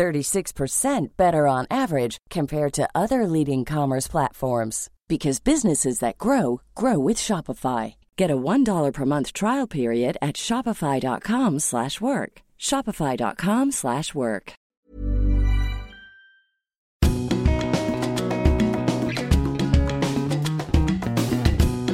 [0.00, 6.98] 36% better on average compared to other leading commerce platforms because businesses that grow grow
[6.98, 7.96] with Shopify.
[8.16, 12.32] Get a $1 per month trial period at shopify.com/work.
[12.58, 14.52] shopify.com/work.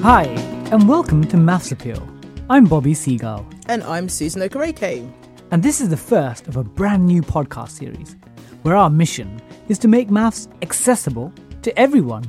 [0.02, 0.24] Hi,
[0.72, 2.02] and welcome to Maths Appeal.
[2.48, 5.25] I'm Bobby Seagull, And I'm Susan Okereke.
[5.50, 8.16] And this is the first of a brand new podcast series
[8.62, 11.32] where our mission is to make maths accessible
[11.62, 12.24] to everyone.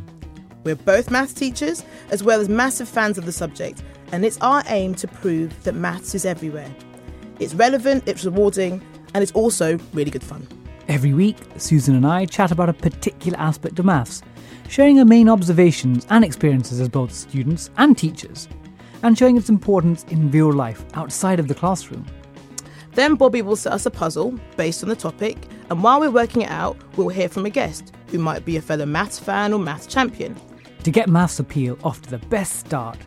[0.64, 4.64] We're both maths teachers as well as massive fans of the subject, and it's our
[4.68, 6.70] aim to prove that maths is everywhere.
[7.40, 8.82] It's relevant, it's rewarding,
[9.14, 10.48] and it's also really good fun.
[10.88, 14.22] Every week, Susan and I chat about a particular aspect of maths,
[14.70, 18.48] sharing our main observations and experiences as both students and teachers,
[19.04, 22.06] and showing its importance in real life outside of the classroom.
[22.98, 25.38] Then Bobby will set us a puzzle based on the topic,
[25.70, 28.62] and while we're working it out, we'll hear from a guest who might be a
[28.62, 30.36] fellow maths fan or maths champion.
[30.82, 32.98] To get Maths Appeal off to the best start,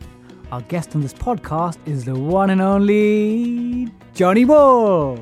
[0.53, 5.19] our guest on this podcast is the one and only Johnny Ball.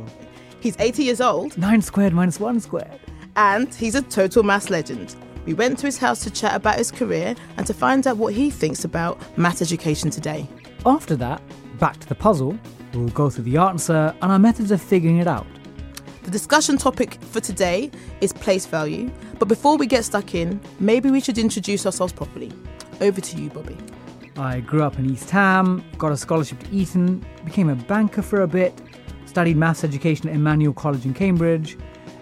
[0.61, 3.01] He's 80 years old 9 squared minus 1 squared.
[3.37, 5.17] and he's a total maths legend.
[5.47, 8.35] We went to his house to chat about his career and to find out what
[8.35, 10.47] he thinks about maths education today.
[10.85, 11.41] After that,
[11.79, 12.59] back to the puzzle,
[12.99, 15.47] we'll go through the answer and our methods of figuring it out.
[16.23, 21.11] The discussion topic for today is place value, but before we get stuck in, maybe
[21.11, 22.53] we should introduce ourselves properly.
[23.01, 23.77] Over to you, Bobby.
[24.37, 28.43] I grew up in East Ham, got a scholarship to Eton, became a banker for
[28.43, 28.79] a bit,
[29.27, 31.79] studied maths education at Emmanuel College in Cambridge,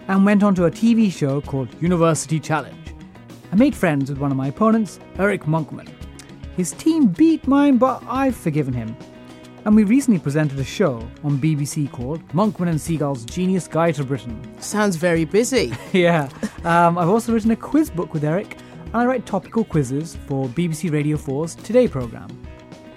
[0.07, 2.93] and went on to a TV show called University Challenge.
[3.51, 5.89] I made friends with one of my opponents, Eric Monkman.
[6.55, 8.95] His team beat mine, but I've forgiven him.
[9.65, 14.03] And we recently presented a show on BBC called Monkman and Seagull's Genius Guide to
[14.05, 14.39] Britain.
[14.61, 15.73] Sounds very busy.
[15.93, 16.29] yeah.
[16.63, 20.47] Um, I've also written a quiz book with Eric, and I write topical quizzes for
[20.47, 22.29] BBC Radio 4's Today programme.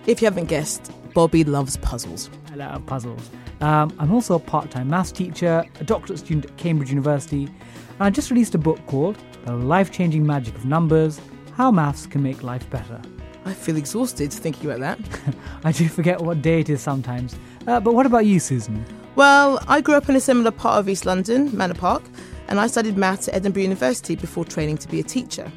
[0.06, 2.30] if you haven't guessed, Bobby loves puzzles.
[2.52, 3.30] I love puzzles.
[3.60, 7.98] Um, I'm also a part time maths teacher, a doctorate student at Cambridge University, and
[7.98, 11.20] I just released a book called The Life Changing Magic of Numbers
[11.56, 13.00] How Maths Can Make Life Better.
[13.44, 15.34] I feel exhausted thinking about that.
[15.64, 17.36] I do forget what day it is sometimes.
[17.66, 18.84] Uh, but what about you, Susan?
[19.16, 22.02] Well, I grew up in a similar part of East London, Manor Park,
[22.48, 25.50] and I studied maths at Edinburgh University before training to be a teacher.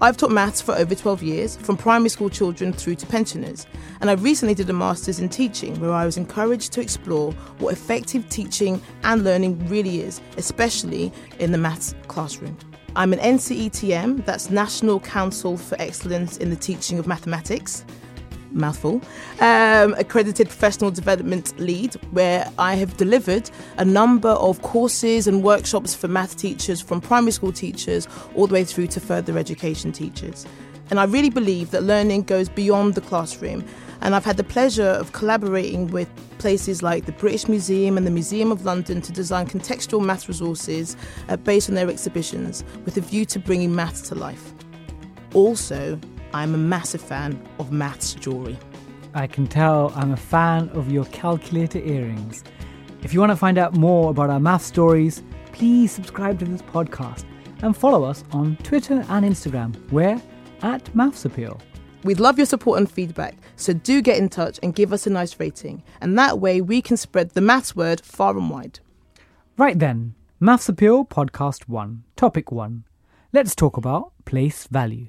[0.00, 3.66] I've taught maths for over 12 years, from primary school children through to pensioners,
[4.00, 7.72] and I recently did a master's in teaching where I was encouraged to explore what
[7.72, 12.58] effective teaching and learning really is, especially in the maths classroom.
[12.96, 17.84] I'm an NCETM, that's National Council for Excellence in the Teaching of Mathematics,
[18.52, 19.02] mouthful,
[19.40, 25.94] um, accredited professional development lead, where I have delivered a number of courses and workshops
[25.94, 30.46] for math teachers, from primary school teachers all the way through to further education teachers.
[30.90, 33.64] And I really believe that learning goes beyond the classroom.
[34.00, 36.08] And I've had the pleasure of collaborating with
[36.38, 40.96] places like the British Museum and the Museum of London to design contextual maths resources
[41.28, 44.52] uh, based on their exhibitions with a view to bringing maths to life.
[45.34, 45.98] Also,
[46.32, 48.58] I'm a massive fan of maths jewellery.
[49.14, 52.44] I can tell I'm a fan of your calculator earrings.
[53.02, 56.62] If you want to find out more about our math stories, please subscribe to this
[56.62, 57.24] podcast
[57.62, 59.74] and follow us on Twitter and Instagram.
[59.90, 60.20] We're
[60.62, 61.60] at Maths Appeal.
[62.04, 65.10] We'd love your support and feedback, so do get in touch and give us a
[65.10, 65.82] nice rating.
[66.00, 68.78] And that way we can spread the maths word far and wide.
[69.56, 72.84] Right then, Maths Appeal Podcast 1, Topic 1.
[73.32, 75.08] Let's talk about place value.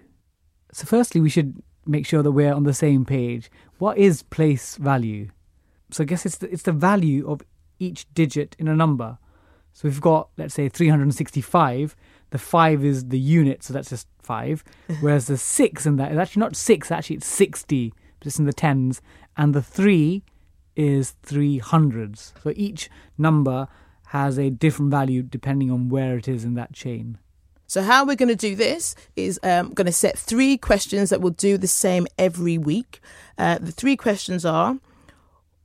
[0.71, 3.51] So, firstly, we should make sure that we're on the same page.
[3.77, 5.29] What is place value?
[5.91, 7.41] So, I guess it's the, it's the value of
[7.77, 9.17] each digit in a number.
[9.73, 11.95] So, we've got, let's say, 365.
[12.29, 14.63] The 5 is the unit, so that's just 5.
[15.01, 18.45] Whereas the 6 in that is actually not 6, actually it's 60, but it's in
[18.45, 19.01] the tens.
[19.37, 20.23] And the 3
[20.77, 22.33] is three hundreds.
[22.41, 23.67] So each number
[24.07, 27.17] has a different value depending on where it is in that chain.
[27.69, 31.19] So, how we're going to do this is um, going to set three questions that
[31.19, 33.01] will do the same every week.
[33.37, 34.77] Uh, the three questions are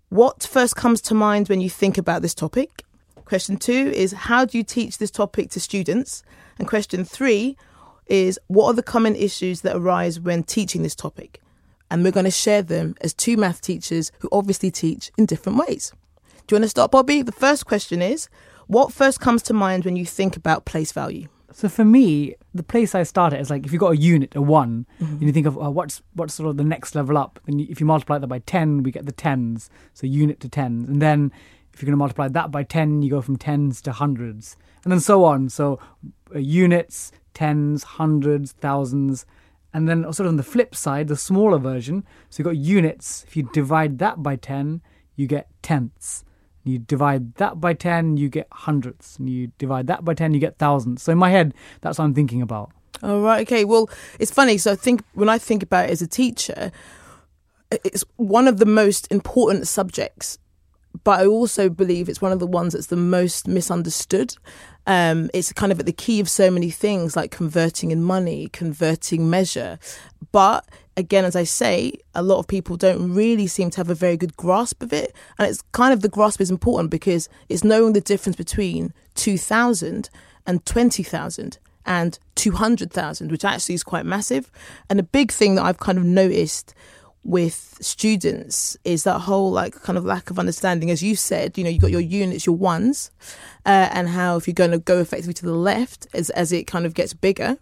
[0.09, 2.85] What first comes to mind when you think about this topic?
[3.25, 6.25] Question two is How do you teach this topic to students?
[6.59, 7.57] And question three
[8.07, 11.41] is what are the common issues that arise when teaching this topic?
[11.91, 15.59] And we're going to share them as two math teachers who obviously teach in different
[15.59, 15.93] ways.
[16.47, 17.23] Do you want to start, Bobby?
[17.23, 18.29] The first question is
[18.67, 21.29] what first comes to mind when you think about place value?
[21.53, 24.35] So for me, the place I start at is like if you've got a unit,
[24.35, 25.13] a one, mm-hmm.
[25.13, 27.81] and you think of oh, what's what's sort of the next level up, and if
[27.81, 31.31] you multiply that by ten, we get the tens, so unit to tens, and then
[31.83, 34.93] if you're going to multiply that by ten, you go from tens to hundreds, and
[34.93, 35.49] then so on.
[35.49, 35.81] So
[36.35, 39.27] uh, units, tens, hundreds, thousands,
[39.75, 42.05] and then sort of on the flip side, the smaller version.
[42.31, 43.25] So you've got units.
[43.27, 44.81] If you divide that by ten,
[45.17, 46.25] you get tenths.
[46.65, 49.19] You divide that by 10, you get hundreds.
[49.19, 51.03] And you divide that by 10, you get thousands.
[51.03, 52.71] So in my head, that's what I'm thinking about.
[53.03, 53.43] All right.
[53.43, 53.65] Okay.
[53.65, 53.91] Well,
[54.21, 54.59] it's funny.
[54.59, 56.71] So I think when I think about it as a teacher,
[57.73, 60.39] it's one of the most important subjects,
[61.05, 64.35] but I also believe it's one of the ones that's the most misunderstood.
[64.87, 68.49] Um, it's kind of at the key of so many things like converting in money,
[68.53, 69.79] converting measure.
[70.33, 70.65] But
[70.97, 74.17] again, as I say, a lot of people don't really seem to have a very
[74.17, 75.15] good grasp of it.
[75.39, 80.11] And it's kind of the grasp is important because it's knowing the difference between 2,000
[80.47, 84.51] and 20,000 and 200,000, which actually is quite massive.
[84.89, 86.75] And a big thing that I've kind of noticed
[87.25, 91.63] with students is that whole like kind of lack of understanding as you said you
[91.63, 93.13] know you've got your units your ones
[93.65, 96.67] uh, and how if you're going to go effectively to the left as, as it
[96.67, 97.59] kind of gets bigger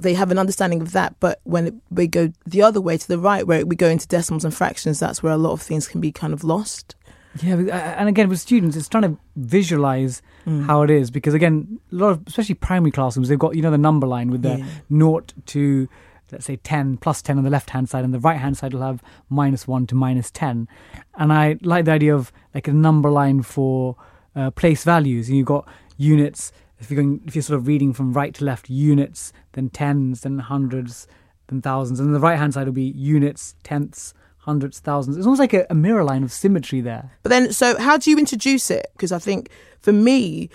[0.00, 1.14] they have an understanding of that.
[1.20, 4.44] But when we go the other way to the right, where we go into decimals
[4.44, 6.96] and fractions, that's where a lot of things can be kind of lost.
[7.40, 7.54] Yeah,
[7.96, 10.66] and again with students, it's trying to visualize mm.
[10.66, 13.70] how it is because again, a lot of especially primary classrooms, they've got you know
[13.70, 14.66] the number line with the yeah.
[14.88, 15.88] naught to
[16.32, 18.72] let's say 10 plus 10 on the left hand side and the right hand side
[18.72, 20.68] will have minus 1 to minus 10
[21.16, 23.96] and i like the idea of like a number line for
[24.36, 25.66] uh, place values and you've got
[25.96, 29.68] units if you're going, if you're sort of reading from right to left, units, then
[29.68, 31.06] tens, then hundreds,
[31.48, 35.16] then thousands, and the right hand side will be units, tenths, hundreds, thousands.
[35.16, 37.12] It's almost like a, a mirror line of symmetry there.
[37.22, 38.86] But then, so how do you introduce it?
[38.94, 39.50] Because I think
[39.80, 40.48] for me,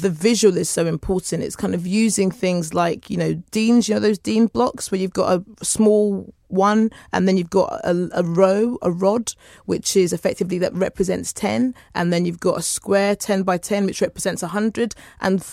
[0.00, 1.42] the visual is so important.
[1.42, 5.00] It's kind of using things like, you know, Dienes, you know, those Dean blocks where
[5.00, 9.32] you've got a small one and then you've got a, a, row, a rod,
[9.66, 11.74] which is effectively that represents 10.
[11.94, 14.94] And then you've got a square 10 by 10, which represents 100.
[15.20, 15.44] And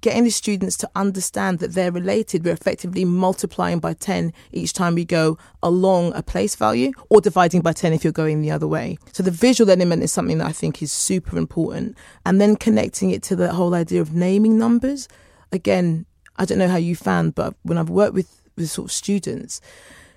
[0.00, 4.94] getting the students to understand that they're related, we're effectively multiplying by 10 each time
[4.94, 8.68] we go along a place value or dividing by 10 if you're going the other
[8.68, 8.98] way.
[9.12, 11.96] So the visual element is something that I think is super important.
[12.24, 15.08] And then connecting it to the whole idea of naming numbers.
[15.52, 18.92] Again, I don't know how you found, but when I've worked with, with sort of
[18.92, 19.60] students,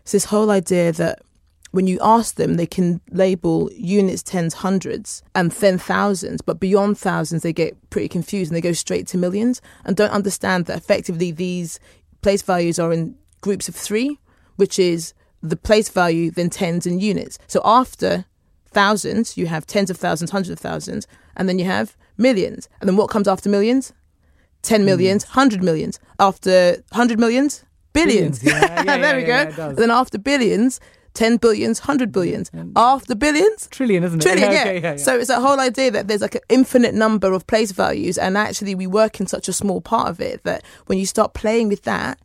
[0.03, 1.21] it's this whole idea that
[1.73, 6.39] when you ask them, they can label units, tens, hundreds, and then thousands.
[6.39, 10.11] But beyond thousands, they get pretty confused and they go straight to millions and don't
[10.11, 11.79] understand that effectively these
[12.21, 14.19] place values are in groups of three,
[14.55, 17.39] which is the place value, then tens and units.
[17.47, 18.25] So after
[18.67, 22.69] thousands, you have tens of thousands, hundreds of thousands, and then you have millions.
[22.81, 23.93] And then what comes after millions?
[24.61, 25.99] 10 millions, 100 millions.
[26.19, 28.43] After 100 millions, billions.
[28.43, 28.43] billions.
[28.43, 29.73] Yeah, yeah, there yeah, we go.
[29.73, 30.79] then after billions,
[31.13, 32.49] 10 billions, 100 billions.
[32.75, 33.67] After billions?
[33.67, 34.23] Trillion, isn't it?
[34.23, 34.61] Trillion, yeah.
[34.61, 34.97] Okay, yeah, yeah.
[34.97, 38.37] So it's a whole idea that there's like an infinite number of place values, and
[38.37, 41.69] actually we work in such a small part of it that when you start playing
[41.69, 42.19] with that,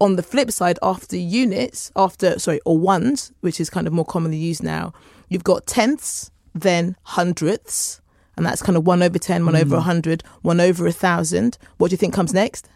[0.00, 4.04] on the flip side, after units, after, sorry, or ones, which is kind of more
[4.04, 4.94] commonly used now,
[5.28, 8.00] you've got tenths, then hundredths,
[8.36, 9.60] and that's kind of 1 over 10, 1 mm.
[9.60, 11.58] over 100, 1 over a 1,000.
[11.76, 12.68] What do you think comes next?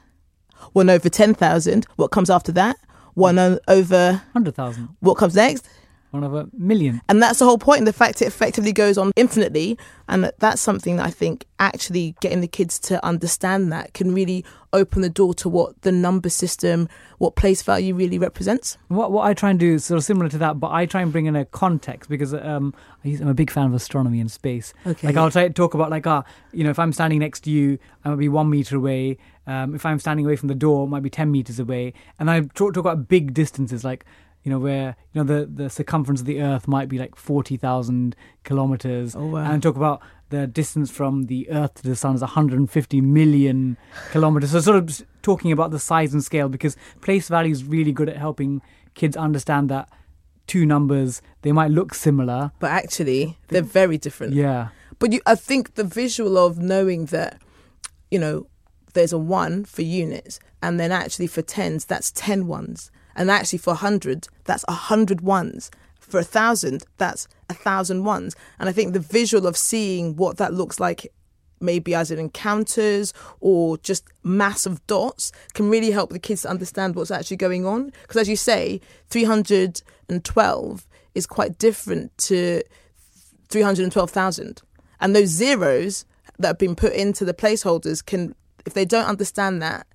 [0.74, 1.86] 1 over 10,000.
[1.96, 2.76] What comes after that?
[3.14, 4.88] One over 100,000.
[5.00, 5.68] What comes next?
[6.14, 7.02] One of a million.
[7.08, 7.86] And that's the whole point.
[7.86, 9.76] The fact it effectively goes on infinitely.
[10.08, 14.14] And that that's something that I think actually getting the kids to understand that can
[14.14, 18.78] really open the door to what the number system, what place value really represents.
[18.86, 21.02] What what I try and do is sort of similar to that, but I try
[21.02, 22.72] and bring in a context because um,
[23.04, 24.72] I'm a big fan of astronomy and space.
[24.86, 25.08] Okay.
[25.08, 27.50] Like I'll try to talk about like, ah, you know, if I'm standing next to
[27.50, 29.18] you, I might be one meter away.
[29.48, 31.92] Um, if I'm standing away from the door, it might be 10 meters away.
[32.20, 34.06] And I talk, talk about big distances, like,
[34.44, 38.14] you know, where, you know, the, the circumference of the Earth might be like 40,000
[38.44, 39.16] kilometers.
[39.16, 39.50] Oh, wow.
[39.50, 43.78] And talk about the distance from the Earth to the Sun is 150 million
[44.12, 44.50] kilometers.
[44.52, 48.10] So, sort of talking about the size and scale because place value is really good
[48.10, 48.60] at helping
[48.92, 49.88] kids understand that
[50.46, 52.52] two numbers, they might look similar.
[52.58, 54.34] But actually, they're very different.
[54.34, 54.68] Yeah.
[54.98, 57.40] But you, I think the visual of knowing that,
[58.10, 58.46] you know,
[58.92, 62.90] there's a one for units, and then actually for tens, that's 10 ones.
[63.16, 65.70] And actually for 100, that's 100 ones.
[65.98, 68.36] For a thousand, that's a thousand ones.
[68.58, 71.10] And I think the visual of seeing what that looks like
[71.60, 76.94] maybe as in encounters or just massive dots can really help the kids to understand
[76.94, 77.92] what's actually going on.
[78.02, 82.62] Because as you say, 312 is quite different to
[83.48, 84.62] 312,000.
[85.00, 86.04] And those zeros
[86.38, 88.34] that have been put into the placeholders can,
[88.66, 89.86] if they don't understand that,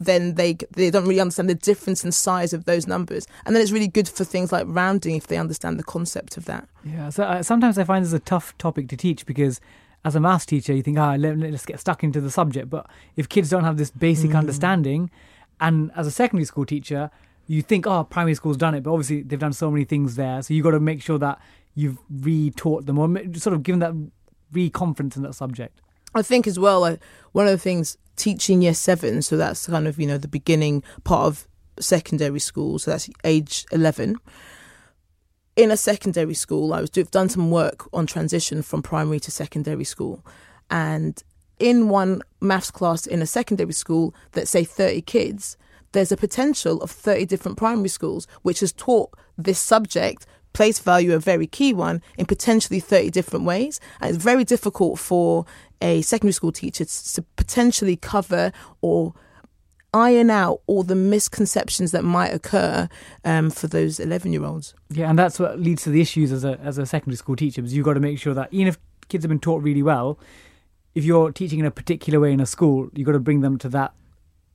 [0.00, 3.62] then they they don't really understand the difference in size of those numbers, and then
[3.62, 6.68] it's really good for things like rounding if they understand the concept of that.
[6.84, 9.60] Yeah, so uh, sometimes I find this a tough topic to teach because
[10.04, 12.70] as a maths teacher, you think, ah, let, us get stuck into the subject.
[12.70, 12.86] But
[13.16, 14.38] if kids don't have this basic mm.
[14.38, 15.10] understanding,
[15.60, 17.10] and as a secondary school teacher,
[17.46, 20.40] you think, oh, primary school's done it, but obviously they've done so many things there.
[20.42, 21.40] So you've got to make sure that
[21.74, 23.94] you've re-taught them or sort of given that
[24.52, 25.80] re-confidence in that subject.
[26.14, 27.00] I think as well, like,
[27.32, 30.82] one of the things teaching year seven, so that's kind of, you know, the beginning
[31.04, 31.48] part of
[31.80, 34.18] secondary school, so that's age 11
[35.58, 39.32] in a secondary school, I was I've done some work on transition from primary to
[39.32, 40.24] secondary school,
[40.70, 41.20] and
[41.58, 45.56] in one maths class in a secondary school that say 30 kids,
[45.90, 50.26] there's a potential of 30 different primary schools, which has taught this subject
[50.58, 53.78] place value a very key one in potentially 30 different ways.
[54.00, 55.46] And it's very difficult for
[55.80, 58.50] a secondary school teacher to potentially cover
[58.80, 59.14] or
[59.94, 62.88] iron out all the misconceptions that might occur
[63.24, 64.74] um, for those 11 year olds.
[64.90, 67.62] Yeah, and that's what leads to the issues as a, as a secondary school teacher,
[67.62, 70.18] because you've got to make sure that even if kids have been taught really well,
[70.96, 73.58] if you're teaching in a particular way in a school, you've got to bring them
[73.58, 73.94] to that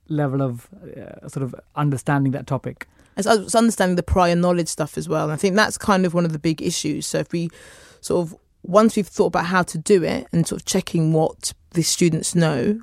[0.08, 2.86] level of uh, sort of understanding that topic.
[3.16, 5.24] It's, it's understanding the prior knowledge stuff as well.
[5.24, 7.06] And I think that's kind of one of the big issues.
[7.06, 7.50] So if we
[8.00, 11.52] sort of, once we've thought about how to do it and sort of checking what
[11.70, 12.80] the students know,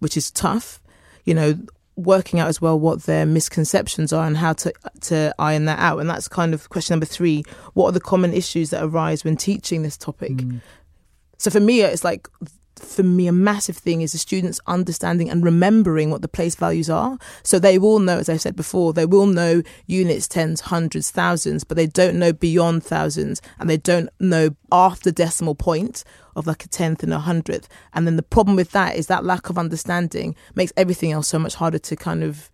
[0.00, 0.80] which is tough,
[1.24, 1.58] you know,
[1.96, 5.98] working out as well what their misconceptions are and how to to iron that out.
[5.98, 9.36] And that's kind of question number three: What are the common issues that arise when
[9.36, 10.32] teaching this topic?
[10.32, 10.60] Mm.
[11.38, 12.28] So for me, it's like
[12.84, 16.90] for me, a massive thing is the students understanding and remembering what the place values
[16.90, 17.18] are.
[17.42, 21.64] So they will know, as I said before, they will know units, tens, hundreds, thousands,
[21.64, 26.64] but they don't know beyond thousands and they don't know after decimal point of like
[26.64, 27.68] a tenth and a hundredth.
[27.94, 31.38] And then the problem with that is that lack of understanding makes everything else so
[31.38, 32.50] much harder to kind of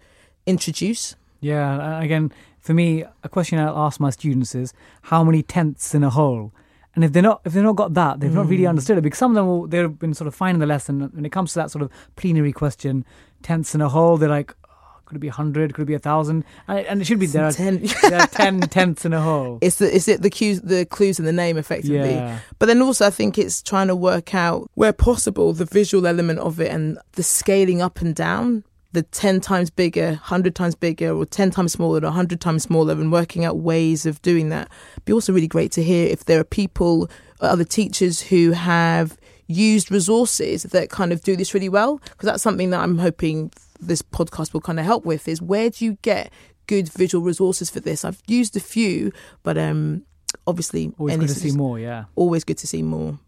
[0.47, 1.17] introduce.
[1.41, 6.03] Yeah, again, for me, a question I'll ask my students is how many tenths in
[6.03, 6.53] a whole?
[6.99, 8.35] And if they're not, if they've not got that, they've mm.
[8.35, 8.71] not really mm.
[8.71, 9.03] understood it.
[9.03, 11.09] Because some of them, will, they've been sort of finding the lesson.
[11.15, 13.05] When it comes to that sort of plenary question,
[13.41, 15.75] tenths in a whole, they're like, oh, could it be a hundred?
[15.75, 16.45] Could it be a thousand?
[16.67, 17.89] And, and, it should be there are, ten.
[18.03, 19.61] there are ten tenths in a whole.
[19.61, 22.15] It's the, is it the cues, the clues in the name, effectively.
[22.15, 22.41] Yeah.
[22.59, 26.41] But then also, I think it's trying to work out where possible the visual element
[26.41, 31.15] of it and the scaling up and down the 10 times bigger, 100 times bigger,
[31.15, 34.71] or 10 times smaller, or 100 times smaller, and working out ways of doing that.
[34.93, 39.19] It'd be also really great to hear if there are people, other teachers who have
[39.47, 43.53] used resources that kind of do this really well, because that's something that I'm hoping
[43.81, 46.33] this podcast will kind of help with is where do you get
[46.67, 48.05] good visual resources for this?
[48.05, 50.05] I've used a few, but um,
[50.47, 51.79] obviously always good to see more.
[51.79, 53.19] Yeah, always good to see more.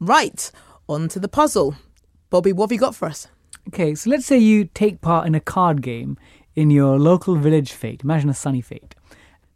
[0.00, 0.50] Right,
[0.88, 1.76] on to the puzzle.
[2.28, 3.28] Bobby, what have you got for us?
[3.68, 6.16] Okay, so let's say you take part in a card game
[6.54, 8.04] in your local village fete.
[8.04, 8.94] Imagine a sunny fete.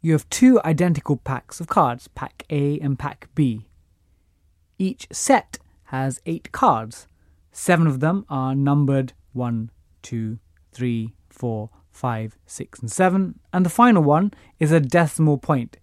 [0.02, 3.68] You have two identical packs of cards, pack A and pack B.
[4.78, 7.06] Each set has eight cards.
[7.52, 9.70] Seven of them are numbered 1,
[10.02, 10.40] 2,
[10.72, 15.76] 3, 4, 5, 6, and 7, and the final one is a decimal point.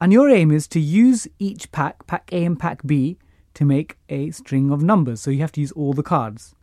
[0.00, 3.18] And your aim is to use each pack, pack A and pack B,
[3.52, 5.20] to make a string of numbers.
[5.20, 6.54] So you have to use all the cards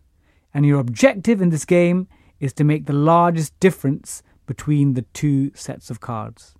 [0.53, 2.07] and your objective in this game
[2.39, 6.55] is to make the largest difference between the two sets of cards.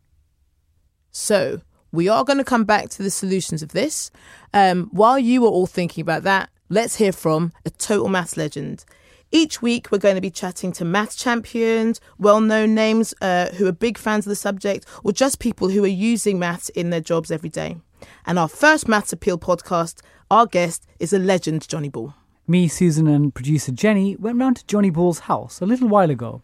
[1.12, 4.12] So, we are going to come back to the solutions of this.
[4.53, 8.86] Um, while you are all thinking about that, let's hear from a total maths legend.
[9.33, 13.65] Each week, we're going to be chatting to maths champions, well known names uh, who
[13.65, 17.01] are big fans of the subject, or just people who are using maths in their
[17.01, 17.77] jobs every day.
[18.25, 22.13] And our first Maths Appeal podcast, our guest is a legend, Johnny Ball.
[22.51, 26.41] Me, Susan, and producer Jenny went round to Johnny Ball's house a little while ago,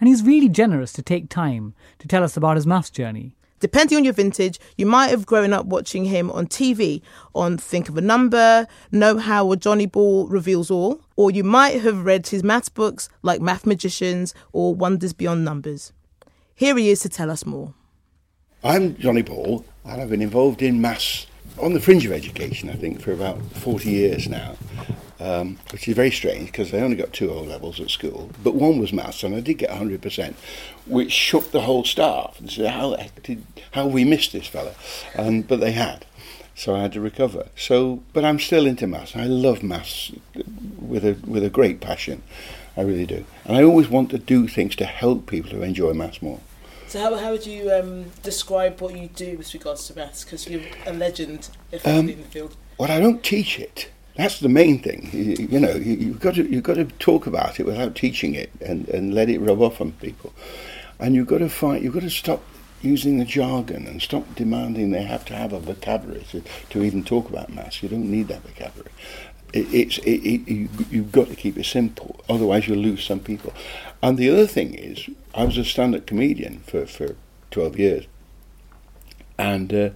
[0.00, 3.36] and he's really generous to take time to tell us about his maths journey.
[3.58, 7.02] Depending on your vintage, you might have grown up watching him on TV
[7.34, 11.82] on Think of a Number, Know How or Johnny Ball Reveals All, or you might
[11.82, 15.92] have read his maths books like Math Magicians or Wonders Beyond Numbers.
[16.54, 17.74] Here he is to tell us more.
[18.64, 21.26] I'm Johnny Ball, and I've been involved in maths
[21.58, 24.56] on the fringe of education, I think, for about 40 years now
[25.20, 28.54] um, which is very strange because I only got two O levels at school, but
[28.54, 30.34] one was maths and I did get 100%,
[30.86, 34.72] which shook the whole staff and said, how, did, how we missed this fella?
[35.16, 36.06] Um, but they had.
[36.54, 37.48] so I had to recover.
[37.56, 39.14] So, but I'm still into maths.
[39.16, 40.12] I love maths
[40.78, 42.22] with a with a great passion.
[42.76, 45.92] I really do, and I always want to do things to help people to enjoy
[45.92, 46.40] maths more.
[46.86, 50.24] So how, how would you um, describe what you do with regards to maths?
[50.24, 52.56] Because you're a legend effectively Um, in the field.
[52.78, 53.90] Well, I don't teach it.
[54.16, 55.08] That's the main thing.
[55.12, 58.34] You, you know, you, you've got to you've got to talk about it without teaching
[58.34, 60.32] it, and, and let it rub off on people.
[60.98, 62.42] And you've got to find you've got to stop
[62.82, 67.04] using the jargon and stop demanding they have to have a vocabulary to, to even
[67.04, 67.82] talk about maths.
[67.82, 68.92] You don't need that vocabulary.
[69.52, 73.20] It, it's it, it, you, you've got to keep it simple, otherwise you'll lose some
[73.20, 73.52] people.
[74.02, 77.16] And the other thing is, I was a stand-up comedian for, for
[77.50, 78.06] 12 years,
[79.38, 79.90] and uh,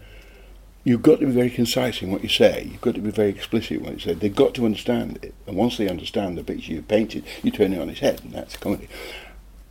[0.84, 2.68] you've got to be very concise in what you say.
[2.70, 4.14] You've got to be very explicit in what you say.
[4.14, 7.72] They've got to understand it, and once they understand the picture you've painted, you turn
[7.72, 8.88] it on its head, and that's comedy.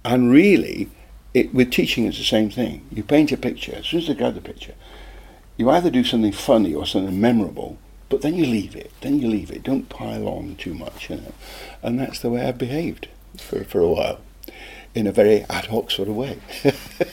[0.04, 0.90] And really,
[1.34, 2.86] it, with teaching, it's the same thing.
[2.92, 3.76] You paint a picture.
[3.76, 4.74] As soon as they grab the picture,
[5.56, 7.78] you either do something funny or something memorable,
[8.10, 8.92] but then you leave it.
[9.02, 9.64] Then you leave it.
[9.64, 11.34] Don't pile on too much, you know.
[11.82, 14.20] And that's the way I've behaved for, for a while,
[14.96, 16.40] in a very ad hoc sort of way.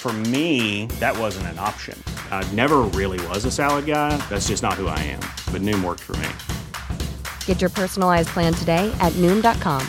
[0.00, 2.02] For me, that wasn't an option.
[2.30, 4.16] I never really was a salad guy.
[4.30, 5.20] That's just not who I am.
[5.52, 6.30] But Noom worked for me.
[7.44, 9.86] Get your personalized plan today at Noom.com.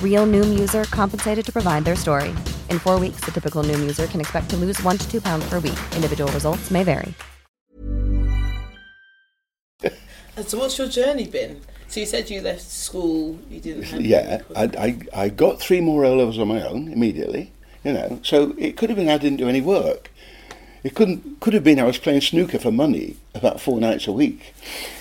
[0.00, 2.30] Real Noom user compensated to provide their story.
[2.70, 5.46] In four weeks, the typical Noom user can expect to lose one to two pounds
[5.50, 5.78] per week.
[5.94, 7.12] Individual results may vary.
[9.82, 11.60] And so what's your journey been?
[11.88, 14.00] So you said you left school, you didn't have...
[14.00, 17.52] yeah, I, I, I got three more O levels on my own immediately,
[17.84, 18.20] you know.
[18.22, 20.10] So it could have been I didn't do any work.
[20.82, 24.12] It couldn't could have been I was playing snooker for money about four nights a
[24.12, 24.54] week.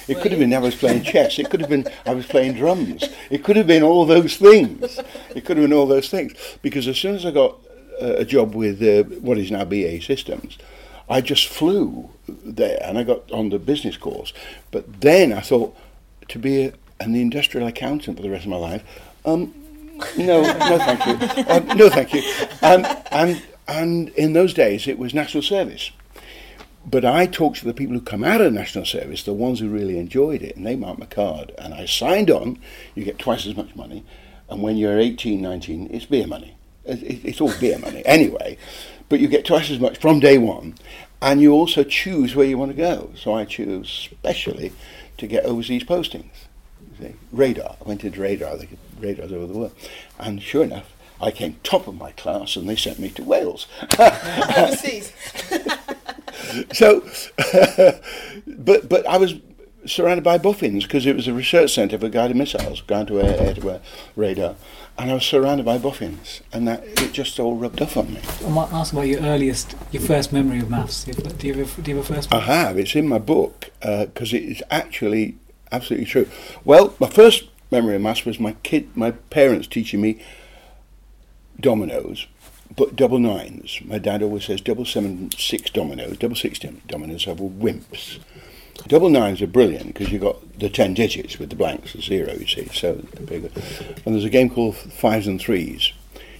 [0.07, 1.37] It could have been I was playing chess.
[1.37, 3.03] It could have been I was playing drums.
[3.29, 4.99] It could have been all those things.
[5.35, 7.57] It could have been all those things because as soon as I got
[7.99, 10.57] a job with uh, what is now BAE Systems,
[11.09, 14.33] I just flew there and I got on the business course.
[14.71, 15.77] But then I thought
[16.29, 18.83] to be a, an industrial accountant for the rest of my life.
[19.23, 19.53] Um,
[20.17, 21.43] no, no, thank you.
[21.47, 22.21] Um, no, thank you.
[22.61, 25.91] And, and, and in those days, it was national service.
[26.85, 29.69] But I talked to the people who come out of national service, the ones who
[29.69, 31.51] really enjoyed it, and they marked my card.
[31.57, 32.59] And I signed on.
[32.93, 34.03] You get twice as much money.
[34.49, 36.55] And when you're 18, 19, it's beer money.
[36.85, 38.57] It- it- It's all beer money anyway.
[39.09, 40.75] But you get twice as much from day one.
[41.21, 43.09] And you also choose where you want to go.
[43.15, 44.71] So I choose specially
[45.17, 46.45] to get overseas postings.
[46.99, 47.77] You see, Radar.
[47.83, 48.57] I went into radar.
[48.57, 49.75] They could radars over the world.
[50.19, 53.67] And sure enough, I came top of my class and they sent me to Wales.
[53.99, 55.13] Overseas.
[56.73, 57.07] so,
[58.47, 59.35] but but I was
[59.85, 63.39] surrounded by boffins because it was a research centre for guided missiles, ground to air,
[63.39, 63.81] air to air
[64.15, 64.55] radar,
[64.97, 68.19] and I was surrounded by boffins, and that it just all rubbed off on me.
[68.45, 71.03] I might ask about your earliest, your first memory of maths.
[71.03, 72.77] Do you have, do you have, a, do you have a first I have.
[72.77, 75.35] It's in my book uh, because it is actually
[75.71, 76.29] absolutely true.
[76.63, 80.21] Well, my first memory of maths was my kid, my parents teaching me
[81.59, 82.27] dominoes,
[82.75, 83.79] but double nines.
[83.83, 86.17] My dad always says double seven six dominoes.
[86.17, 88.19] Double six dominoes are wimps.
[88.87, 92.33] Double nines are brilliant because you've got the ten digits with the blanks, the zero,
[92.33, 92.67] you see.
[92.67, 93.49] So bigger.
[94.05, 95.93] And there's a game called fives and threes.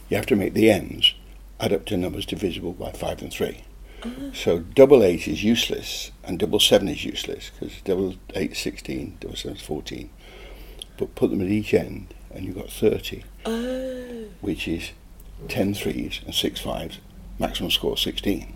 [0.10, 1.14] You have to make the ends
[1.60, 3.64] add up to numbers divisible by five and three.
[4.04, 4.10] Ah.
[4.34, 9.18] So double eight is useless and double seven is useless because double eight is 16,
[9.20, 10.10] double seven is 14.
[10.98, 13.24] But put them at each end and you've got 30,
[14.42, 14.92] which is
[15.48, 17.00] 10 threes and 6 fives,
[17.40, 18.54] maximum score 16.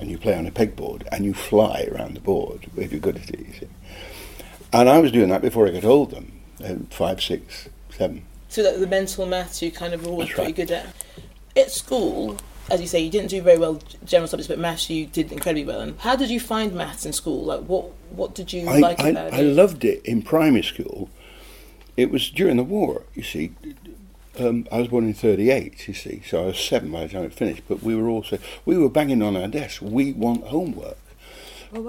[0.00, 3.16] And you play on a pegboard and you fly around the board if you're good
[3.16, 3.68] at it, you see.
[4.72, 8.24] And I was doing that before I got told them, uh, five, six, seven.
[8.48, 10.56] So that the mental maths you kind of always pretty right.
[10.56, 10.86] good at.
[11.56, 12.36] At school,
[12.70, 15.64] as you say, you didn't do very well general subjects, but maths you did incredibly
[15.64, 15.80] well.
[15.80, 17.44] And how did you find maths in school?
[17.44, 19.40] Like, what what did you I, like I, about I it?
[19.40, 21.08] I loved it in primary school.
[21.98, 23.50] It was during the war, you see.
[24.38, 27.24] Um, I was born in 38, you see, so I was seven by the time
[27.24, 27.62] it finished.
[27.68, 29.82] But we were also, we were banging on our desks.
[29.82, 30.96] We want homework.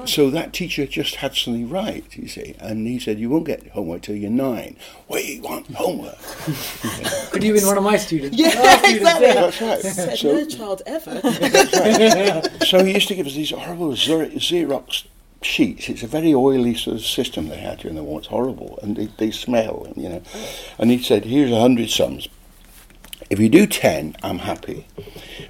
[0.05, 3.65] So that teacher just had something right, you see, and he said, "You won't get
[3.69, 4.75] homework till you're nine.
[5.07, 6.17] We want homework."
[7.31, 8.35] Could you have been one of my students?
[8.37, 9.27] Yeah, Our students, exactly.
[9.27, 9.33] yeah.
[9.35, 9.79] That's right.
[9.81, 11.21] Said So, no child ever.
[12.65, 15.05] so he used to give us these horrible Xer- Xerox
[15.41, 15.89] sheets.
[15.89, 18.19] It's a very oily sort of system they had here, during the war.
[18.19, 20.21] It's horrible, and they, they smell, you know.
[20.77, 22.27] And he said, "Here's a hundred sums.
[23.29, 24.87] If you do ten, I'm happy."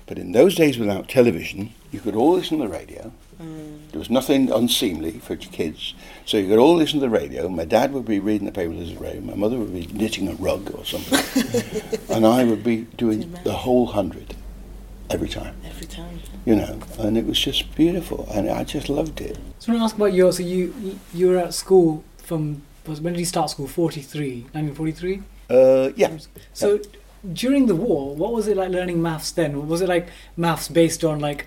[0.05, 3.11] But in those days, without television, you could all listen to the radio.
[3.41, 3.91] Mm.
[3.91, 5.93] There was nothing unseemly for kids,
[6.25, 7.47] so you could all listen to the radio.
[7.47, 9.21] My dad would be reading the paper to the radio.
[9.21, 13.53] My mother would be knitting a rug or something, and I would be doing the
[13.53, 14.35] whole hundred
[15.09, 16.19] every time Every time.
[16.45, 19.37] you know, and it was just beautiful, and I just loved it.
[19.59, 20.31] So I want to ask about your.
[20.31, 23.67] So you you- you were at school from was- when did you start school?
[23.67, 25.21] 43, 1943.
[25.49, 26.11] Uh, yeah,
[26.53, 26.79] So
[27.33, 29.67] during the war, what was it like learning maths then?
[29.67, 31.45] Was it like maths based on like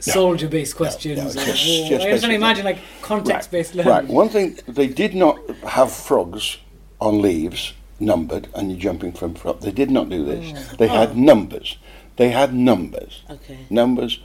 [0.00, 1.18] soldier-based questions?
[1.18, 1.54] no, or just- war?
[1.54, 3.92] just I just trying basically- to imagine like context-based learning.
[3.92, 4.06] right.
[4.08, 6.58] One thing they did not have frogs
[7.00, 9.60] on leaves numbered, and you're jumping from frog.
[9.60, 10.44] They did not do this.
[10.76, 11.78] They had numbers.
[12.16, 13.22] They had numbers.
[13.30, 13.66] Okay.
[13.70, 14.20] Numbers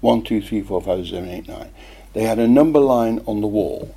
[0.00, 1.70] one, two, three, four, five, seven, eight, nine.
[2.12, 3.94] They had a number line on the wall.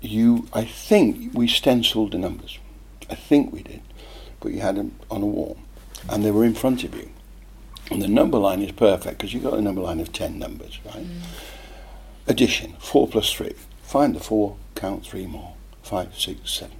[0.00, 2.58] You, I think we stenciled the numbers.
[3.10, 3.82] I think we did,
[4.40, 5.58] but you had them on a wall,
[6.08, 7.10] and they were in front of you.
[7.90, 10.78] And the number line is perfect because you've got a number line of 10 numbers,
[10.86, 11.04] right?
[11.04, 11.20] Mm.
[12.28, 13.52] Addition, 4 plus 3.
[13.82, 15.54] Find the 4, count 3 more.
[15.82, 16.76] Five, six, seven.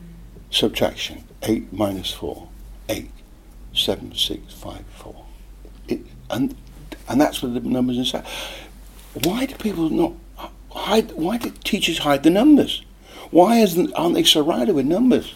[0.00, 0.54] Mm.
[0.54, 2.48] Subtraction, 8 minus 4.
[2.88, 3.10] 8,
[3.78, 5.24] 7, 6, 5, 4.
[5.88, 6.54] It, and,
[7.08, 8.26] and that's what the numbers inside.
[9.24, 10.12] Why do people not
[10.70, 12.82] hide, why do teachers hide the numbers?
[13.30, 15.34] Why isn't, aren't they surrounded with numbers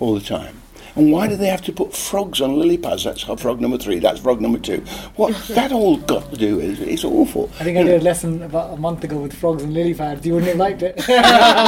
[0.00, 0.62] all the time?
[0.96, 3.04] And why do they have to put frogs on lily pads?
[3.04, 3.98] That's frog number three.
[3.98, 4.78] That's frog number two.
[5.16, 7.50] What that all got to do is it's awful.
[7.60, 10.26] I think I did a lesson about a month ago with frogs and lily pads.
[10.26, 11.04] You wouldn't have liked it.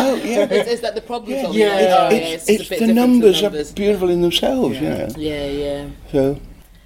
[0.01, 0.45] Oh, yeah.
[0.45, 1.33] Is, is that the problem?
[1.33, 2.11] Yeah, yeah, yeah.
[2.11, 3.71] It's, a it's bit the numbers, numbers.
[3.71, 5.09] are beautiful in themselves, you know.
[5.17, 5.89] Yeah, yeah.
[6.13, 6.41] So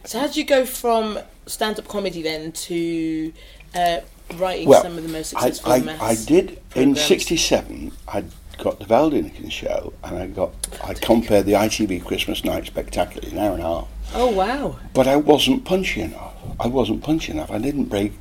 [0.05, 3.33] So how did you go from stand-up comedy then to
[3.75, 4.01] uh,
[4.35, 7.93] writing well, some of the most successful I, maths I did in '67.
[8.09, 8.25] I
[8.63, 10.53] got the Val Doonican show, and I got
[10.85, 13.89] I compared the ITV Christmas Night Spectacular an hour and a half.
[14.15, 14.79] Oh wow!
[14.95, 16.35] But I wasn't punchy enough.
[16.61, 17.51] I wasn't punchy enough.
[17.51, 18.13] I didn't break.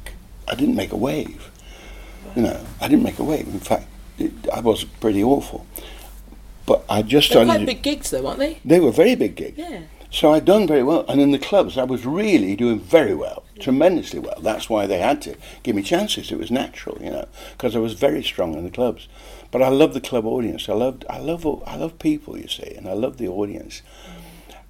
[0.48, 1.52] I didn't make a wave.
[2.36, 3.48] You know, I didn't make a wave.
[3.48, 3.86] In fact,
[4.18, 5.68] it, I was pretty awful.
[6.66, 8.60] But I just They're quite big gigs though, aren't they?
[8.66, 9.58] They were very big gigs.
[9.58, 9.82] Yeah.
[10.10, 13.44] So I'd done very well, and in the clubs I was really doing very well,
[13.60, 14.42] tremendously well.
[14.42, 16.32] That's why they had to give me chances.
[16.32, 19.08] It was natural, you know, because I was very strong in the clubs.
[19.52, 20.70] But I love the club audience.
[20.70, 23.82] I loved, I love, I love people, you see, and I love the audience.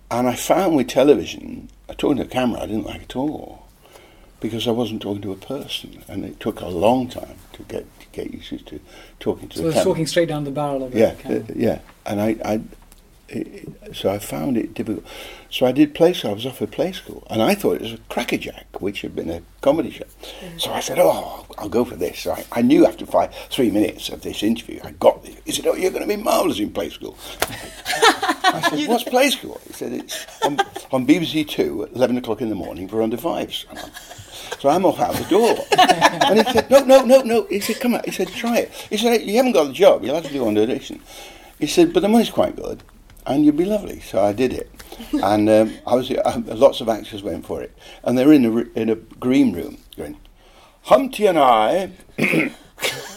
[0.10, 3.16] And I found with television, uh, talking to a camera, I didn't like it at
[3.16, 3.68] all,
[4.40, 7.86] because I wasn't talking to a person, and it took a long time to get
[8.00, 8.80] to get used to
[9.20, 9.94] talking to so the it's camera.
[9.94, 11.40] talking straight down the barrel of Yeah, the camera.
[11.42, 12.62] uh, yeah, and I, I,
[13.36, 15.06] it, so I found it difficult.
[15.50, 16.32] So I did play school.
[16.32, 19.30] I was offered play school, and I thought it was a crackerjack, which had been
[19.30, 20.06] a comedy show.
[20.58, 23.70] So I said, "Oh, I'll go for this." So I, I knew after five, three
[23.70, 25.36] minutes of this interview, I got this.
[25.46, 29.30] He said, "Oh, you're going to be marvellous in play school." I said, "What's play
[29.30, 30.60] school?" He said, "It's on,
[30.92, 33.66] on BBC Two at eleven o'clock in the morning for under fives."
[34.60, 35.58] So I'm off out the door.
[35.78, 37.48] and he said, no, no, no, no.
[37.50, 38.02] He said, come on.
[38.06, 38.72] He said, try it.
[38.92, 40.04] He said, you haven't got the job.
[40.04, 41.02] You'll have to do an audition.
[41.58, 42.84] He said, but the money's quite good
[43.26, 44.00] and you'd be lovely.
[44.02, 44.70] So I did it.
[45.24, 47.76] And um, I was, uh, lots of actors went for it.
[48.04, 50.18] And they were in a, in a green room going,
[50.84, 51.92] Humpty and I,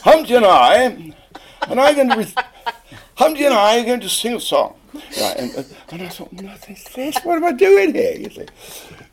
[0.03, 0.83] Humpty and I,
[1.69, 2.45] and I'm going to, re-
[3.17, 4.77] Humpty and I are going to sing a song.
[4.95, 8.17] Right, and, uh, and I thought, no, this, this, what am I doing here?
[8.17, 8.47] You see.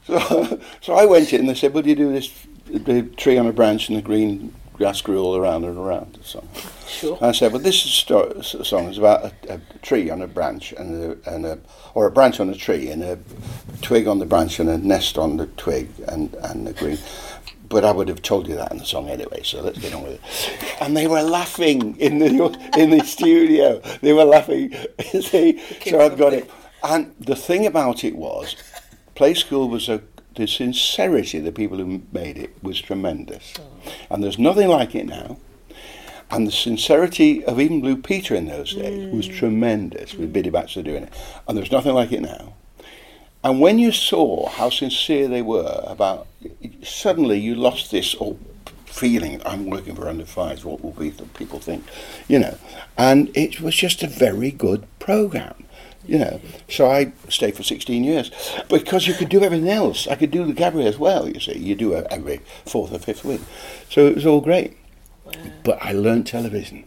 [0.05, 2.31] So, so I went in and they said, "Will you do this
[2.65, 6.23] the tree on a branch and the green grass grew all around and around?" The
[6.23, 6.47] song.
[6.87, 7.17] Sure.
[7.17, 10.27] And I said, "Well, this is sto- song is about a, a tree on a
[10.27, 11.59] branch and a, and a
[11.93, 13.17] or a branch on a tree and a
[13.81, 16.97] twig on the branch and a nest on the twig and and the green."
[17.71, 20.03] But I would have told you that in the song anyway, so let's get on
[20.03, 20.81] with it.
[20.81, 22.27] And they were laughing in the
[22.77, 23.79] in the studio.
[24.01, 24.75] They were laughing.
[25.21, 26.51] See, so I've got it.
[26.83, 28.57] And the thing about it was,
[29.15, 30.01] Play School was a
[30.35, 33.53] the sincerity of the people who made it was tremendous,
[34.09, 35.37] and there's nothing like it now.
[36.29, 39.11] And the sincerity of even Blue Peter in those days mm.
[39.11, 41.13] was tremendous with Biddy Baxter doing it,
[41.47, 42.53] and there's nothing like it now.
[43.43, 46.27] And when you saw how sincere they were about,
[46.83, 48.37] suddenly you lost this oh,
[48.85, 51.83] feeling, I'm working for under fives, what will be people think,
[52.27, 52.57] you know.
[52.97, 55.65] And it was just a very good program.
[56.05, 58.31] You know, so I stayed for 16 years
[58.69, 60.07] because you could do everything else.
[60.07, 61.29] I could do the cabaret as well.
[61.29, 63.41] You see, you do every fourth or fifth week,
[63.89, 64.77] so it was all great.
[65.63, 66.85] But I learned television,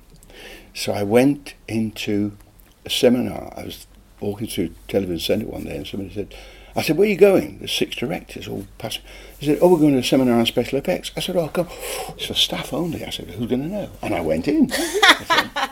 [0.75, 2.37] so I went into
[2.85, 3.53] a seminar.
[3.57, 3.87] I was
[4.21, 6.35] walking through Television Centre one day, and somebody said,
[6.75, 9.03] "I said, where are you going?" There's six directors all passing.
[9.39, 11.69] He said, "Oh, we're going to a seminar on special effects." I said, "Oh, come.
[12.11, 14.71] It's for staff only." I said, "Who's going to know?" And I went in.
[14.73, 15.71] I said,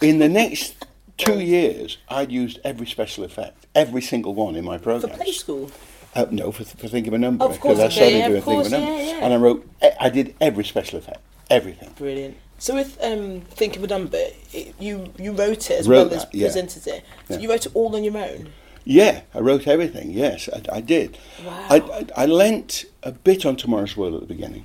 [0.08, 0.86] in the next
[1.18, 5.12] two years, I'd used every special effect, every single one in my programme.
[5.12, 5.70] For play school.
[6.14, 7.44] Uh, no, for, for Think of a Number.
[7.44, 8.92] Of course, because I started yeah, doing of Think of a Number.
[8.92, 9.24] yeah, yeah.
[9.24, 9.68] And I wrote,
[10.00, 11.92] I did every special effect, everything.
[11.98, 12.36] Brilliant.
[12.58, 14.18] So with um, Think of a Number,
[14.52, 16.46] it, you you wrote it as Wrote well as that, yeah.
[16.46, 17.04] presented it.
[17.28, 18.48] So you wrote it all on your own.
[18.84, 21.18] Yeah, I wrote everything, yes, I, I did.
[21.44, 21.66] Wow.
[21.68, 24.64] I, I, I lent a bit on Tomorrow's World at the beginning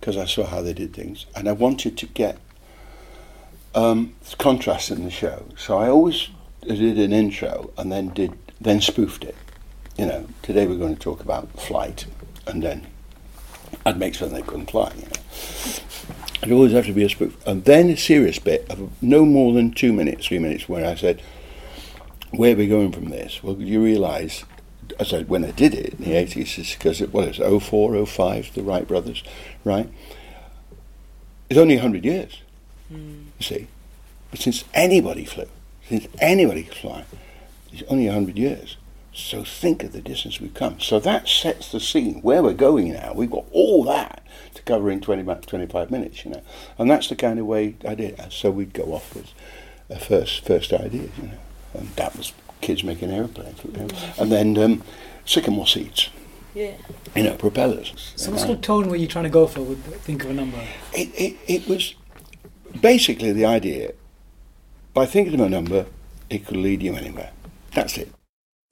[0.00, 2.38] because I saw how they did things and I wanted to get
[3.74, 5.44] um, contrast in the show.
[5.56, 6.28] So I always
[6.62, 9.36] did an intro and then did then spoofed it.
[9.98, 12.06] You know, today we're going to talk about flight
[12.46, 12.86] and then
[13.84, 14.92] I'd make something they couldn't fly.
[14.96, 15.82] You know.
[16.42, 17.36] It'd always have to be a spoof.
[17.46, 20.96] And then a serious bit of no more than two minutes, three minutes, where I
[20.96, 21.22] said,
[22.32, 23.42] where are we going from this?
[23.42, 24.44] Well, you realise,
[24.98, 28.62] I, when I did it in the 80s, it's because it was 04, 05, the
[28.62, 29.22] Wright brothers,
[29.64, 29.88] right?
[31.48, 32.40] It's only 100 years,
[33.50, 33.66] you see.
[34.30, 35.46] But since anybody flew,
[35.88, 37.04] since anybody could fly,
[37.72, 38.76] it's only 100 years.
[39.14, 40.80] So think of the distance we've come.
[40.80, 43.12] So that sets the scene where we're going now.
[43.14, 44.22] We've got all that
[44.54, 46.42] to cover in 20, mi- 25 minutes, you know.
[46.78, 48.32] And that's the kind of way I did it.
[48.32, 49.30] So we'd go off with
[49.90, 51.38] a first first idea, you know.
[51.74, 53.62] And that was kids making aeroplanes.
[53.64, 53.88] you know.
[54.18, 54.82] And then um,
[55.26, 56.08] sycamore seats,
[56.54, 56.72] Yeah.
[57.14, 57.92] you know, propellers.
[58.16, 60.34] So what sort of tone were you trying to go for with Think of a
[60.34, 60.58] Number?
[60.94, 61.94] It, it, it was
[62.80, 63.92] basically the idea,
[64.94, 65.86] by thinking of a number,
[66.30, 67.30] it could lead you anywhere.
[67.74, 68.12] That's it.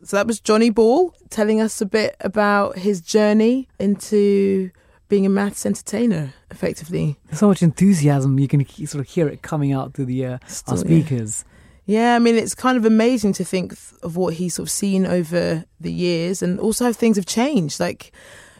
[0.02, 4.70] So that was Johnny Ball telling us a bit about his journey into
[5.08, 7.18] being a maths entertainer, effectively.
[7.26, 8.38] There's so much enthusiasm.
[8.38, 11.44] You can sort of hear it coming out through the uh, Still, our speakers.
[11.84, 15.04] Yeah, I mean, it's kind of amazing to think of what he's sort of seen
[15.04, 17.80] over the years, and also how things have changed.
[17.80, 18.12] Like,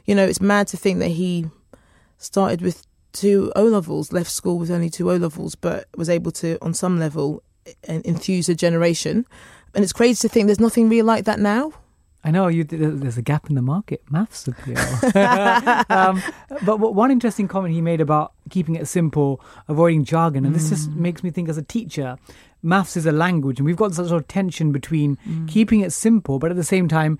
[0.05, 1.47] you know, it's mad to think that he
[2.19, 6.33] started with two O levels, left school with only two O levels, but was able
[6.33, 7.43] to, on some level,
[7.85, 9.27] enthuse a generation.
[9.75, 11.73] And it's crazy to think there's nothing really like that now.
[12.23, 12.65] I know you.
[12.65, 14.03] There's a gap in the market.
[14.11, 14.77] Maths appeal.
[15.89, 16.23] um,
[16.65, 20.91] but one interesting comment he made about keeping it simple, avoiding jargon, and this just
[20.91, 22.19] makes me think as a teacher,
[22.63, 26.39] maths is a language, and we've got such sort of tension between keeping it simple,
[26.39, 27.19] but at the same time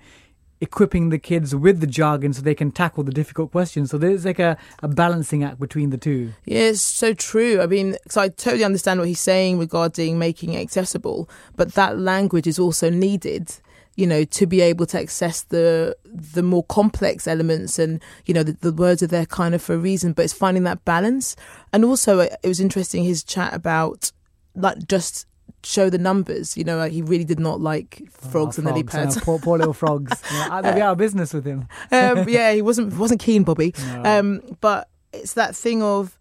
[0.61, 3.89] equipping the kids with the jargon so they can tackle the difficult questions.
[3.89, 6.33] So there's like a, a balancing act between the two.
[6.45, 7.59] Yeah, it's so true.
[7.59, 11.97] I mean, so I totally understand what he's saying regarding making it accessible, but that
[11.97, 13.51] language is also needed,
[13.95, 17.79] you know, to be able to access the the more complex elements.
[17.79, 20.33] And you know, the, the words are there kind of for a reason, but it's
[20.33, 21.35] finding that balance.
[21.73, 24.11] And also, it it was interesting his chat about
[24.55, 25.25] like just
[25.63, 26.55] show the numbers.
[26.57, 29.17] You know, he really did not like frogs Oh, and lily frogs, pads.
[29.17, 30.11] uh, poor, poor little frogs.
[30.31, 31.67] Yeah, they'll be out of business with him.
[31.91, 33.73] um, yeah, he wasn't wasn't keen, Bobby.
[33.85, 34.03] No.
[34.19, 36.17] Um, but it's that thing of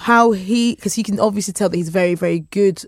[0.00, 2.82] how he, because he can obviously tell that he's very, very good.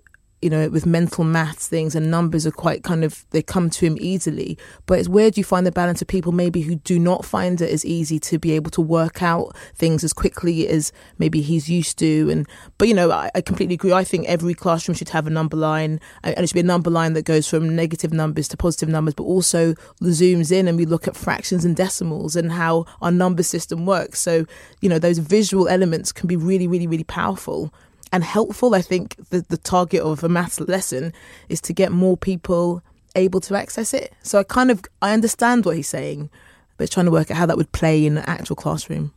[0.44, 3.86] You know, with mental maths things and numbers are quite kind of they come to
[3.86, 4.58] him easily.
[4.84, 7.58] But it's where do you find the balance of people maybe who do not find
[7.62, 11.70] it as easy to be able to work out things as quickly as maybe he's
[11.70, 12.28] used to.
[12.30, 13.92] And but you know, I, I completely agree.
[13.92, 16.90] I think every classroom should have a number line, and it should be a number
[16.90, 20.84] line that goes from negative numbers to positive numbers, but also zooms in and we
[20.84, 24.20] look at fractions and decimals and how our number system works.
[24.20, 24.44] So
[24.82, 27.72] you know, those visual elements can be really, really, really powerful
[28.14, 28.76] and helpful.
[28.76, 31.12] I think the, the target of a maths lesson
[31.48, 32.80] is to get more people
[33.16, 34.12] able to access it.
[34.22, 36.30] So I kind of I understand what he's saying,
[36.76, 39.12] but trying to work out how that would play in an actual classroom.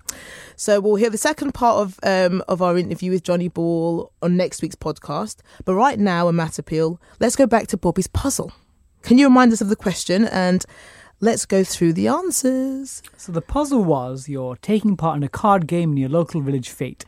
[0.56, 4.36] So we'll hear the second part of um, of our interview with Johnny Ball on
[4.36, 5.42] next week's podcast.
[5.64, 7.00] But right now, a math appeal.
[7.20, 8.52] Let's go back to Bobby's puzzle.
[9.04, 10.66] Can you remind us of the question and
[11.20, 13.04] let's go through the answers?
[13.16, 16.72] So the puzzle was you're taking part in a card game in your local village
[16.72, 17.06] fate,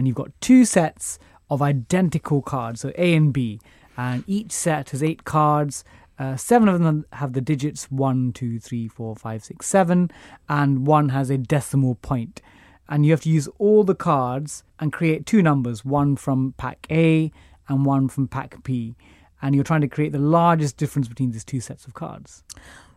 [0.00, 1.18] and you've got two sets
[1.50, 3.60] of identical cards, so A and B,
[3.98, 5.84] and each set has eight cards.
[6.18, 10.10] Uh, seven of them have the digits one, two, three, four, five, six, seven,
[10.48, 12.40] and one has a decimal point.
[12.88, 16.86] And you have to use all the cards and create two numbers, one from pack
[16.90, 17.30] A
[17.68, 18.96] and one from pack B.
[19.42, 22.42] And you're trying to create the largest difference between these two sets of cards.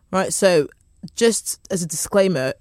[0.10, 0.32] Right.
[0.32, 0.70] So
[1.16, 2.54] just as a disclaimer,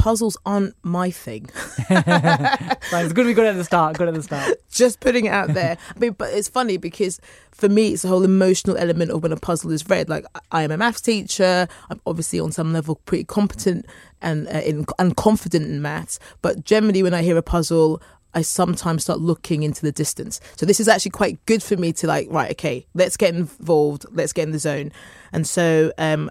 [0.00, 1.44] puzzles aren't my thing.
[1.88, 3.98] Fine, it's good we got it at the start.
[3.98, 4.56] Good at the start.
[4.70, 5.76] Just putting it out there.
[5.94, 7.20] I mean, but it's funny because
[7.52, 10.08] for me, it's the whole emotional element of when a puzzle is read.
[10.08, 11.68] Like, I am a maths teacher.
[11.90, 13.84] I'm obviously on some level pretty competent
[14.22, 16.18] and uh, in, and confident in maths.
[16.40, 18.00] But generally, when I hear a puzzle,
[18.32, 20.40] I sometimes start looking into the distance.
[20.56, 24.06] So this is actually quite good for me to like, right, okay, let's get involved,
[24.12, 24.92] let's get in the zone.
[25.30, 26.30] And so um,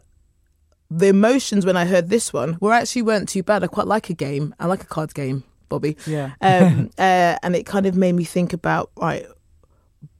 [0.92, 3.64] the emotions when I heard this one were actually weren't too bad.
[3.64, 4.56] I quite like a game.
[4.60, 5.98] I like a card game, Bobby.
[6.06, 6.32] Yeah.
[6.42, 9.26] Um, uh, and it kind of made me think about right,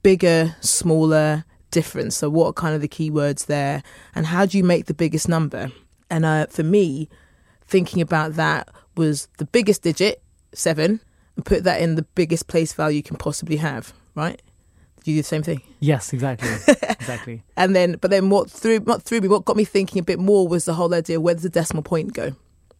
[0.02, 2.16] bigger, smaller, difference.
[2.16, 3.82] So what are kind of the keywords there,
[4.14, 5.72] and how do you make the biggest number?
[6.08, 7.08] And uh, for me,
[7.66, 11.00] thinking about that was the biggest digit, seven,
[11.36, 13.92] and put that in the biggest place value you can possibly have.
[14.14, 14.42] Right?
[15.04, 15.62] You do the same thing?
[15.80, 16.48] Yes, exactly.
[16.90, 17.42] exactly.
[17.56, 20.18] And then, but then what threw what threw me, what got me thinking a bit
[20.18, 22.32] more was the whole idea where does the decimal point go?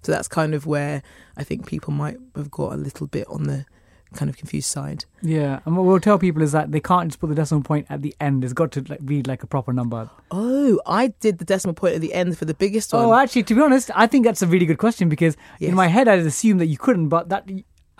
[0.02, 1.02] So that's kind of where
[1.36, 3.66] I think people might have got a little bit on the
[4.14, 5.04] kind of confused side.
[5.22, 7.86] Yeah, and what we'll tell people is that they can't just put the decimal point
[7.90, 8.42] at the end.
[8.44, 10.10] It's got to like, read like a proper number.
[10.30, 13.06] Oh, I did the decimal point at the end for the biggest oh, one.
[13.06, 15.70] Oh, actually, to be honest, I think that's a really good question because Yes.
[15.70, 17.48] in my head I'd assume that you couldn't, but that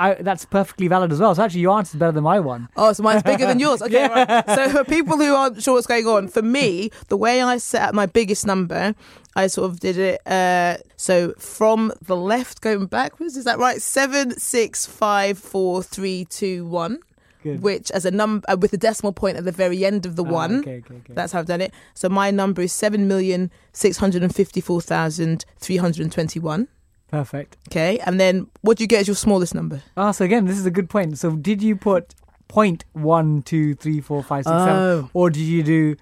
[0.01, 1.35] I, that's perfectly valid as well.
[1.35, 2.69] So actually, your answer's better than my one.
[2.77, 3.83] Oh, so mine's bigger than yours.
[3.83, 4.45] Okay, right.
[4.49, 7.83] So for people who aren't sure what's going on, for me, the way I set
[7.83, 8.95] up my biggest number,
[9.37, 10.27] I sort of did it.
[10.27, 13.81] Uh, so from the left going backwards, is that right?
[13.83, 16.99] Seven, six, five, four, three, two, one.
[17.43, 17.63] Good.
[17.63, 20.25] Which, as a number uh, with a decimal point at the very end of the
[20.25, 21.15] Ah, one, okay, okay, okay.
[21.15, 21.73] that's how I've done it.
[21.95, 26.69] So my number is seven million six hundred and fifty-four thousand three hundred twenty-one.
[27.11, 27.57] Perfect.
[27.69, 29.83] Okay, and then what do you get as your smallest number?
[29.97, 31.19] Ah, so again, this is a good point.
[31.19, 32.15] So did you put
[32.49, 35.11] point one, two, three, four, five, six, seven, Oh.
[35.13, 35.97] or did you do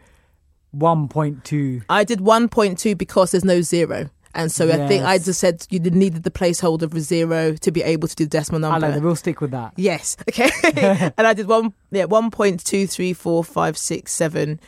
[0.71, 1.83] one point two?
[1.89, 4.11] I did 1.2 because there's no zero.
[4.35, 7.71] And so I think I just said you needed the placeholder of a zero to
[7.73, 8.87] be able to do the decimal I number.
[8.87, 9.03] like that.
[9.03, 9.73] We'll stick with that.
[9.77, 10.17] Yes.
[10.29, 10.51] Okay.
[11.17, 14.59] and I did one, yeah, 1.23456,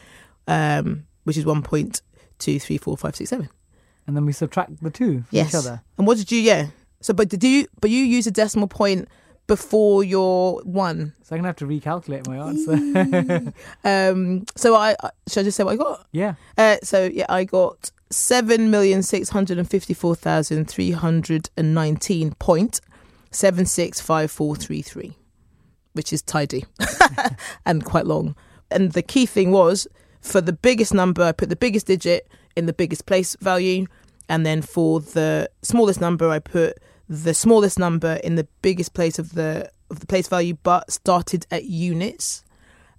[0.49, 3.49] um, which is 1.23456,
[4.11, 5.49] And then we subtract the two from Yes.
[5.51, 5.81] each other.
[5.97, 6.67] And what did you, yeah.
[7.01, 9.07] So, but did you, but you use a decimal point
[9.47, 11.15] before your one.
[11.23, 13.53] So I'm gonna have to recalculate my answer.
[13.85, 14.97] Um, so I,
[15.29, 16.07] should I just say what I got?
[16.13, 16.35] yeah.
[16.59, 21.73] Uh, so yeah, I got seven million six hundred and fifty-four thousand three hundred and
[21.75, 22.81] nineteen point
[23.31, 25.17] seven six five four three three,
[25.93, 26.65] which is tidy
[27.67, 28.35] and quite long.
[28.71, 29.87] And the key thing was
[30.21, 33.87] for the biggest number, I put the biggest digit in the biggest place value,
[34.31, 39.19] and then for the smallest number, I put the smallest number in the biggest place
[39.19, 42.45] of the of the place value, but started at units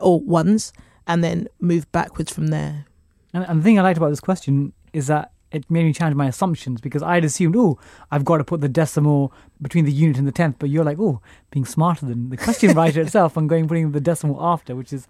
[0.02, 0.74] or ones,
[1.08, 2.86] and then moved backwards from there.
[3.34, 6.16] And, and the thing I liked about this question is that it made me change
[6.16, 7.80] my assumptions because I'd assumed, oh,
[8.12, 11.00] I've got to put the decimal between the unit and the tenth, but you're like,
[11.00, 14.92] oh, being smarter than the question writer itself and going putting the decimal after, which
[14.92, 15.08] is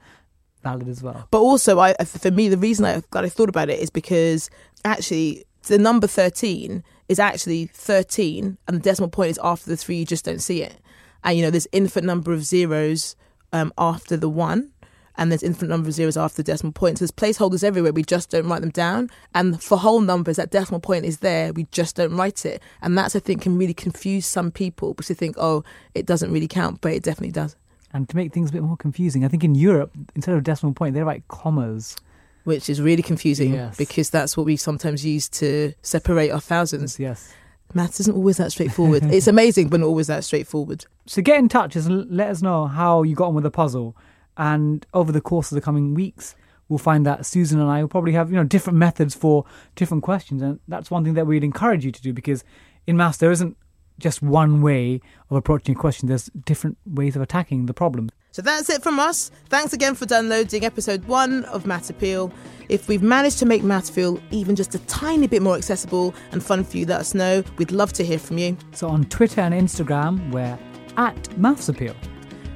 [0.62, 1.28] valid as well.
[1.32, 4.52] But also, I for me, the reason I, that I thought about it is because
[4.86, 9.97] actually the number thirteen is actually thirteen, and the decimal point is after the three.
[9.97, 10.78] You just don't see it,
[11.24, 13.15] and you know there's infinite number of zeros
[13.54, 14.71] um, after the one.
[15.17, 16.97] And there's infinite number of zeros after the decimal point.
[16.97, 17.91] So there's placeholders everywhere.
[17.91, 19.10] We just don't write them down.
[19.36, 21.52] And for whole numbers, that decimal point is there.
[21.52, 22.63] We just don't write it.
[22.82, 26.32] And that's, I think, can really confuse some people because they think, oh, it doesn't
[26.32, 27.58] really count, but it definitely does.
[27.93, 30.74] And to make things a bit more confusing, I think in Europe, instead of decimal
[30.74, 31.97] point, they write commas.
[32.44, 33.78] Which is really confusing Yes.
[33.78, 37.00] because that's what we sometimes use to separate our thousands.
[37.00, 37.34] Yes.
[37.74, 39.04] Maths isn't always that straightforward.
[39.06, 40.86] it's amazing, but not always that straightforward.
[41.06, 43.96] So get in touch and let us know how you got on with the puzzle.
[44.38, 46.36] And over the course of the coming weeks,
[46.68, 50.04] we'll find that Susan and I will probably have you know different methods for different
[50.04, 52.44] questions, and that's one thing that we'd encourage you to do because
[52.88, 53.56] in maths there isn't
[54.02, 56.08] just one way of approaching a question.
[56.08, 58.10] There's different ways of attacking the problem.
[58.32, 59.30] So that's it from us.
[59.50, 62.32] Thanks again for downloading episode one of Maths Appeal.
[62.70, 66.42] If we've managed to make maths feel even just a tiny bit more accessible and
[66.42, 67.44] fun for you, let us know.
[67.58, 68.58] We'd love to hear from you.
[68.72, 70.58] So on Twitter and Instagram, we're
[70.96, 71.96] at Maths Appeal.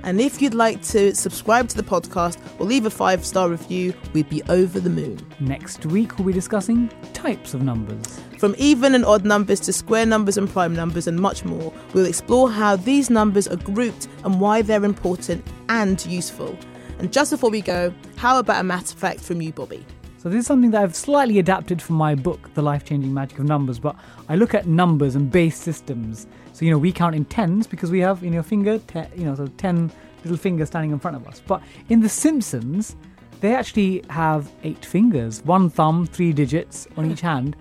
[0.05, 3.91] And if you'd like to subscribe to the podcast or leave a five star review,
[4.13, 5.19] we'd be over the moon.
[5.39, 8.21] Next week we'll be discussing types of numbers.
[8.37, 12.05] From even and odd numbers to square numbers and prime numbers and much more, we'll
[12.05, 16.55] explore how these numbers are grouped and why they're important and useful.
[16.99, 19.83] And just before we go, how about a maths fact from you, Bobby?
[20.19, 23.45] So this is something that I've slightly adapted from my book, The Life-Changing Magic of
[23.45, 23.95] Numbers, but
[24.29, 26.27] I look at numbers and base systems.
[26.55, 29.25] So you know, we count in tens because we have in your finger, te- you
[29.25, 29.91] know, so ten
[30.23, 31.41] little fingers standing in front of us.
[31.45, 32.95] But in The Simpsons,
[33.41, 37.57] they actually have eight fingers, one thumb, three digits on each hand.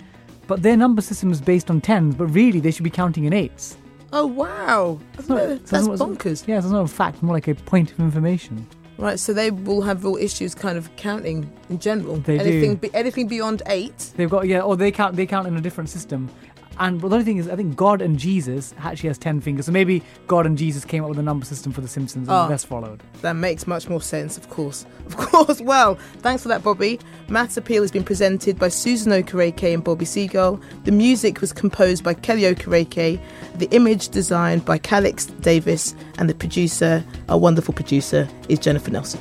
[0.47, 3.33] But their number system is based on tens, but really they should be counting in
[3.33, 3.77] eights.
[4.13, 6.47] Oh wow, that's, No, that's not- bonkers.
[6.47, 8.65] Yeah, it's not a fact, more like a point of information.
[8.97, 12.19] Right, so they will have real issues, kind of counting in general.
[12.19, 12.77] They do.
[12.77, 14.13] Be, anything beyond eight.
[14.17, 16.31] They've got yeah, or they count they count in a different system.
[16.79, 19.67] And but the only thing is, I think God and Jesus actually has ten fingers.
[19.67, 22.37] So maybe God and Jesus came up with a number system for the Simpsons, and
[22.37, 22.45] Oh.
[22.45, 23.03] the rest followed.
[23.23, 24.87] That makes much more sense, of course.
[25.07, 25.61] Of course.
[25.61, 26.99] Well, thanks for that, Bobby.
[27.29, 30.59] Maths Appeal has been presented by Susan Okereke and Bobby Seagull.
[30.85, 33.21] The music was composed by Kelly Okereke.
[33.59, 35.95] The image designed by Calix Davis.
[36.19, 39.21] And the producer, our wonderful producer, is Jennifer Nelson.